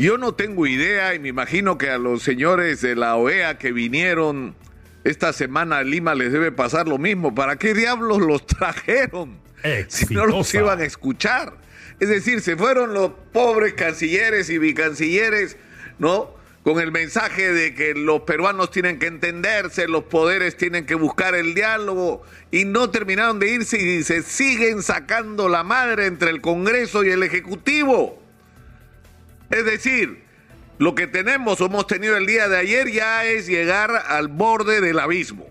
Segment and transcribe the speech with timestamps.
[0.00, 3.70] Yo no tengo idea y me imagino que a los señores de la OEA que
[3.70, 4.54] vinieron
[5.04, 7.34] esta semana a Lima les debe pasar lo mismo.
[7.34, 9.38] ¿Para qué diablos los trajeron?
[9.88, 11.52] Si no los iban a escuchar.
[12.00, 15.58] Es decir, se fueron los pobres cancilleres y vicancilleres,
[15.98, 16.34] ¿no?
[16.62, 21.34] Con el mensaje de que los peruanos tienen que entenderse, los poderes tienen que buscar
[21.34, 26.40] el diálogo, y no terminaron de irse y se siguen sacando la madre entre el
[26.40, 28.18] Congreso y el Ejecutivo.
[29.50, 30.22] Es decir,
[30.78, 34.80] lo que tenemos o hemos tenido el día de ayer ya es llegar al borde
[34.80, 35.48] del abismo.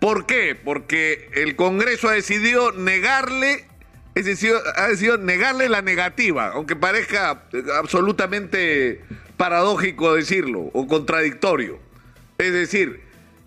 [0.00, 0.54] ¿Por qué?
[0.54, 3.66] Porque el Congreso ha decidido negarle,
[4.14, 7.42] ha decidido negarle la negativa, aunque parezca
[7.76, 9.02] absolutamente
[9.36, 11.80] paradójico decirlo o contradictorio.
[12.38, 13.00] Es decir,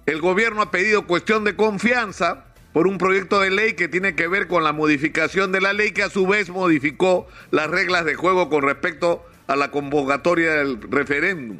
[0.05, 4.27] el gobierno ha pedido cuestión de confianza por un proyecto de ley que tiene que
[4.27, 8.15] ver con la modificación de la ley que a su vez modificó las reglas de
[8.15, 11.57] juego con respecto a la convocatoria del referéndum.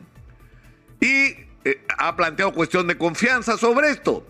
[1.02, 1.36] Y
[1.66, 4.26] eh, ha planteado cuestión de confianza sobre esto.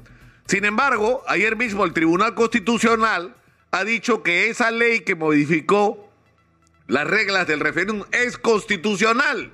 [0.48, 3.36] Sin embargo, ayer mismo el Tribunal Constitucional
[3.72, 6.10] ha dicho que esa ley que modificó
[6.88, 9.52] las reglas del referéndum es constitucional.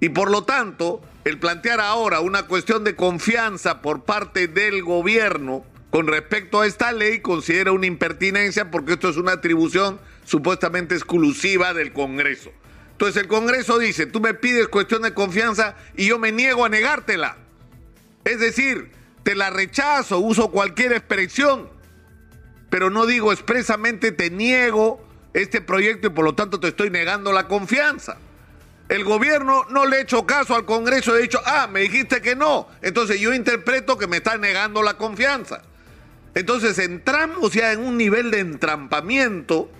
[0.00, 5.66] Y por lo tanto, el plantear ahora una cuestión de confianza por parte del gobierno
[5.90, 11.74] con respecto a esta ley considera una impertinencia porque esto es una atribución supuestamente exclusiva
[11.74, 12.52] del Congreso.
[12.98, 16.68] Entonces el Congreso dice, tú me pides cuestión de confianza y yo me niego a
[16.68, 17.36] negártela.
[18.24, 18.90] Es decir,
[19.22, 21.70] te la rechazo, uso cualquier expresión,
[22.70, 25.00] pero no digo expresamente te niego
[25.32, 28.16] este proyecto y por lo tanto te estoy negando la confianza.
[28.88, 32.34] El gobierno no le ha hecho caso al Congreso, ha dicho, ah, me dijiste que
[32.34, 35.62] no, entonces yo interpreto que me está negando la confianza.
[36.34, 39.70] Entonces entramos ya en un nivel de entrampamiento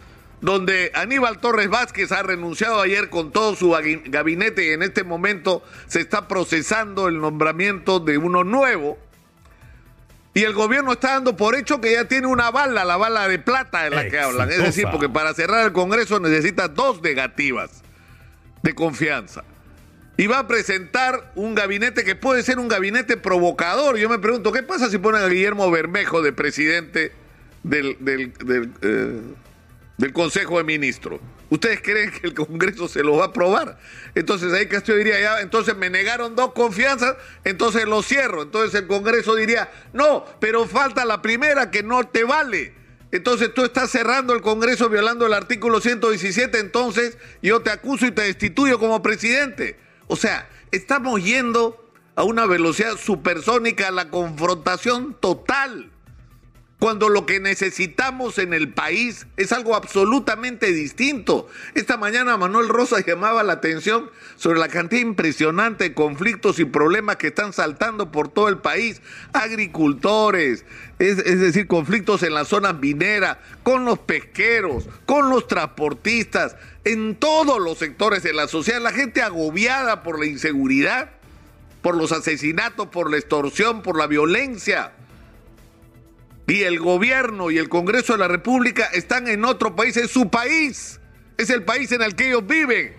[0.40, 3.70] donde Aníbal Torres Vázquez ha renunciado ayer con todo su
[4.06, 8.98] gabinete y en este momento se está procesando el nombramiento de uno nuevo.
[10.34, 13.40] Y el gobierno está dando por hecho que ya tiene una bala, la bala de
[13.40, 14.50] plata de la que hablan.
[14.50, 17.82] Es decir, porque para cerrar el Congreso necesita dos negativas
[18.62, 19.42] de confianza.
[20.16, 23.96] Y va a presentar un gabinete que puede ser un gabinete provocador.
[23.96, 27.12] Yo me pregunto, ¿qué pasa si ponen a Guillermo Bermejo de presidente
[27.62, 27.96] del,
[28.82, 29.20] eh,
[29.98, 31.20] del Consejo de Ministros.
[31.50, 33.78] ¿Ustedes creen que el Congreso se lo va a aprobar?
[34.14, 38.42] Entonces ahí Castillo diría, ya, entonces me negaron dos confianzas, entonces lo cierro.
[38.42, 42.74] Entonces el Congreso diría, no, pero falta la primera que no te vale.
[43.10, 48.12] Entonces tú estás cerrando el Congreso violando el artículo 117, entonces yo te acuso y
[48.12, 49.78] te destituyo como presidente.
[50.06, 55.90] O sea, estamos yendo a una velocidad supersónica, a la confrontación total
[56.78, 61.48] cuando lo que necesitamos en el país es algo absolutamente distinto.
[61.74, 67.16] Esta mañana Manuel Rosa llamaba la atención sobre la cantidad impresionante de conflictos y problemas
[67.16, 69.02] que están saltando por todo el país.
[69.32, 70.64] Agricultores,
[71.00, 77.60] es, decir, conflictos en las zonas mineras, con los pesqueros, con los transportistas, en todos
[77.60, 81.10] los sectores de la sociedad, la gente agobiada por la inseguridad,
[81.82, 84.92] por los asesinatos, por la extorsión, por la violencia
[86.48, 90.30] y el gobierno y el Congreso de la República están en otro país, es su
[90.30, 90.98] país,
[91.36, 92.94] es el país en el que ellos viven,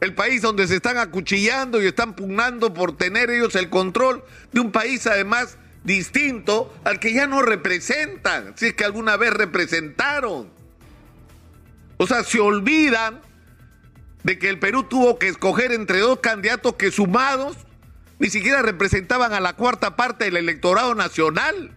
[0.00, 4.22] el país donde se están acuchillando y están pugnando por tener ellos el control
[4.52, 9.32] de un país además distinto al que ya no representan, si es que alguna vez
[9.32, 10.50] representaron.
[11.96, 13.20] O sea, se olvidan
[14.24, 17.56] de que el Perú tuvo que escoger entre dos candidatos que sumados
[18.18, 21.74] ni siquiera representaban a la cuarta parte del electorado nacional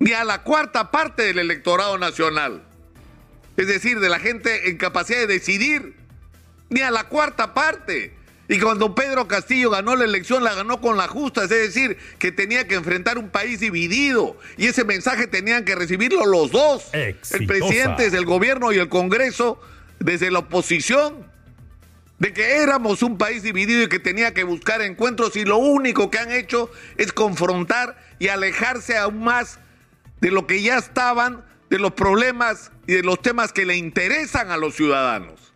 [0.00, 2.62] ni a la cuarta parte del electorado nacional.
[3.56, 5.94] Es decir, de la gente en capacidad de decidir,
[6.70, 8.14] ni a la cuarta parte.
[8.48, 12.32] Y cuando Pedro Castillo ganó la elección, la ganó con la justa, es decir, que
[12.32, 14.36] tenía que enfrentar un país dividido.
[14.56, 19.60] Y ese mensaje tenían que recibirlo los dos, el presidente del gobierno y el Congreso
[20.00, 21.28] desde la oposición,
[22.18, 26.10] de que éramos un país dividido y que tenía que buscar encuentros y lo único
[26.10, 29.58] que han hecho es confrontar y alejarse aún más
[30.20, 34.50] de lo que ya estaban, de los problemas y de los temas que le interesan
[34.50, 35.52] a los ciudadanos.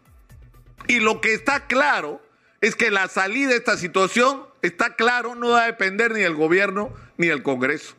[0.87, 2.23] Y lo que está claro
[2.61, 6.35] es que la salida de esta situación, está claro, no va a depender ni del
[6.35, 7.95] gobierno ni del Congreso.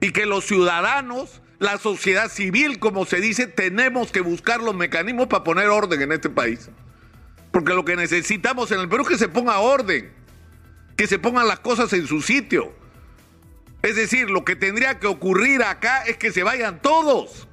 [0.00, 5.26] Y que los ciudadanos, la sociedad civil, como se dice, tenemos que buscar los mecanismos
[5.26, 6.70] para poner orden en este país.
[7.50, 10.12] Porque lo que necesitamos en el Perú es que se ponga orden,
[10.96, 12.74] que se pongan las cosas en su sitio
[13.82, 17.48] es decir, lo que tendría que ocurrir acá es que se vayan todos.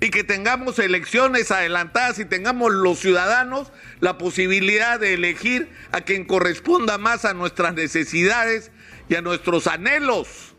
[0.00, 3.70] y que tengamos elecciones adelantadas y tengamos los ciudadanos
[4.00, 8.72] la posibilidad de elegir a quien corresponda más a nuestras necesidades
[9.08, 10.56] y a nuestros anhelos.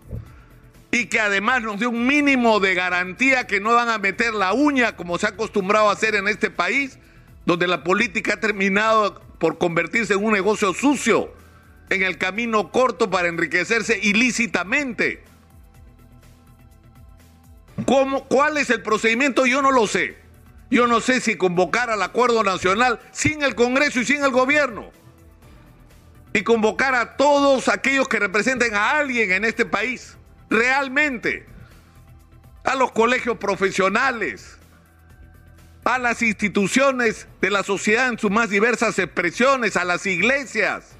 [0.92, 4.54] Y que además nos dé un mínimo de garantía que no van a meter la
[4.54, 6.98] uña como se ha acostumbrado a hacer en este país,
[7.46, 11.34] donde la política ha terminado por convertirse en un negocio sucio,
[11.89, 15.24] en el camino corto para enriquecerse ilícitamente.
[17.85, 19.45] ¿Cómo, ¿Cuál es el procedimiento?
[19.45, 20.18] Yo no lo sé.
[20.69, 24.91] Yo no sé si convocar al acuerdo nacional sin el Congreso y sin el gobierno.
[26.33, 30.18] Y convocar a todos aquellos que representen a alguien en este país,
[30.50, 31.45] realmente.
[32.63, 34.57] A los colegios profesionales,
[35.83, 40.95] a las instituciones de la sociedad en sus más diversas expresiones, a las iglesias,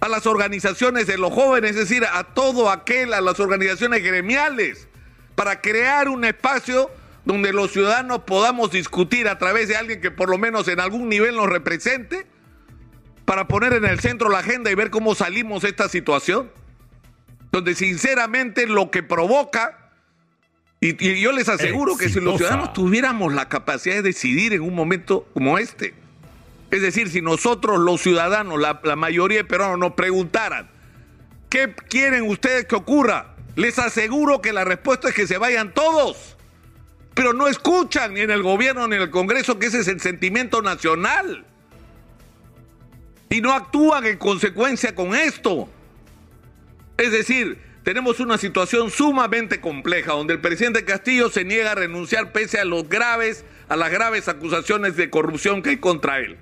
[0.00, 4.88] a las organizaciones de los jóvenes, es decir, a todo aquel, a las organizaciones gremiales
[5.36, 6.90] para crear un espacio
[7.24, 11.08] donde los ciudadanos podamos discutir a través de alguien que por lo menos en algún
[11.08, 12.26] nivel nos represente,
[13.24, 16.50] para poner en el centro la agenda y ver cómo salimos de esta situación,
[17.50, 19.90] donde sinceramente lo que provoca,
[20.80, 24.74] y, yo les aseguro que si los ciudadanos tuviéramos la capacidad de decidir en un
[24.74, 25.94] momento como este,
[26.76, 30.68] es decir, si nosotros los ciudadanos, la, mayoría de peruanos nos preguntaran,
[31.48, 33.34] ¿qué quieren ustedes que ocurra?
[33.54, 36.36] Les aseguro que la respuesta es que se vayan todos.
[37.14, 40.00] Pero no escuchan ni en el gobierno ni en el Congreso que ese es el
[40.00, 41.46] sentimiento nacional.
[43.30, 45.70] Y no actúan en consecuencia con esto.
[46.98, 52.32] Es decir, tenemos una situación sumamente compleja donde el presidente Castillo se niega a renunciar
[52.32, 56.36] pese a los graves, a las graves acusaciones de corrupción que hay contra él.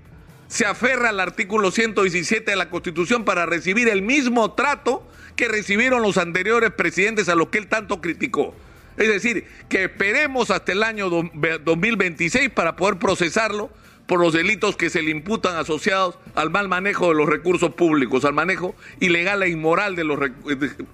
[0.55, 5.05] Se aferra al artículo 117 de la Constitución para recibir el mismo trato
[5.35, 8.55] que recibieron los anteriores presidentes a los que él tanto criticó.
[8.97, 13.69] Es decir, que esperemos hasta el año 2026 para poder procesarlo
[14.07, 18.25] por los delitos que se le imputan asociados al mal manejo de los recursos públicos,
[18.25, 20.21] al manejo ilegal e inmoral de los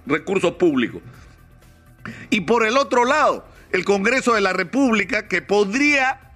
[0.07, 1.03] recursos públicos.
[2.31, 6.30] Y por el otro lado, el Congreso de la República, que podría,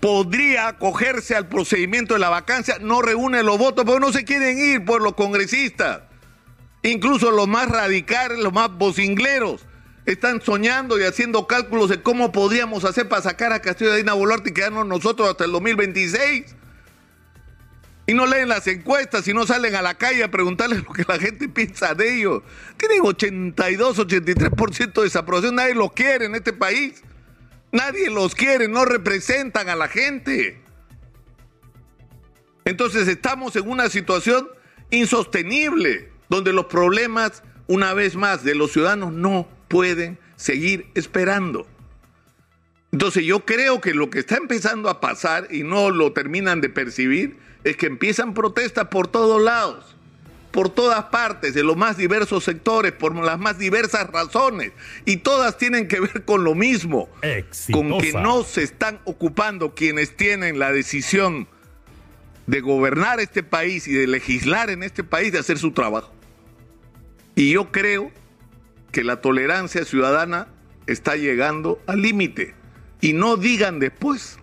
[0.00, 4.58] podría acogerse al procedimiento de la vacancia, no reúne los votos porque no se quieren
[4.58, 6.00] ir por los congresistas.
[6.82, 9.66] Incluso los más radicales, los más vocingleros,
[10.06, 14.14] están soñando y haciendo cálculos de cómo podríamos hacer para sacar a Castillo de Dina
[14.14, 16.56] Boluarte y quedarnos nosotros hasta el 2026.
[18.06, 21.04] Y no leen las encuestas y no salen a la calle a preguntarles lo que
[21.06, 22.42] la gente piensa de ellos.
[22.78, 25.54] Tienen 82, 83% de desaprobación.
[25.54, 27.02] Nadie los quiere en este país.
[27.72, 30.60] Nadie los quiere, no representan a la gente.
[32.64, 34.48] Entonces estamos en una situación
[34.90, 41.66] insostenible donde los problemas, una vez más, de los ciudadanos no pueden seguir esperando.
[42.92, 46.68] Entonces yo creo que lo que está empezando a pasar y no lo terminan de
[46.70, 49.96] percibir es que empiezan protestas por todos lados,
[50.50, 54.72] por todas partes, de los más diversos sectores, por las más diversas razones,
[55.04, 57.08] y todas tienen que ver con lo mismo,
[57.72, 61.46] con que no se están ocupando quienes tienen la decisión
[62.46, 66.12] de gobernar este país y de legislar en este país, de hacer su trabajo.
[67.36, 68.10] Y yo creo
[68.90, 70.48] que la tolerancia ciudadana
[70.86, 72.54] está llegando al límite.
[73.00, 74.38] Y no digan después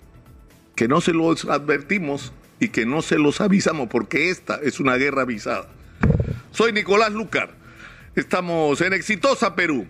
[0.76, 4.96] que no se los advertimos y que no se los avisamos, porque esta es una
[4.96, 5.70] guerra avisada.
[6.52, 7.50] Soy Nicolás Lucar.
[8.16, 9.88] Estamos en Exitosa Perú.